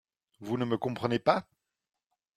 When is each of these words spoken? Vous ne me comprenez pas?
Vous 0.39 0.57
ne 0.57 0.65
me 0.65 0.79
comprenez 0.79 1.19
pas? 1.19 1.47